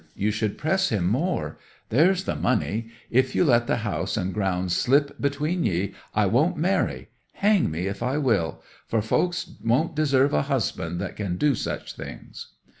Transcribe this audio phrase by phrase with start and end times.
[0.15, 1.59] You should press him more.
[1.89, 2.87] There's the money.
[3.11, 7.85] If you let the house and ground slip between ye, I won't marry; hang me
[7.85, 8.63] if I will!
[8.87, 12.47] For folks won't deserve a husband that can do such things."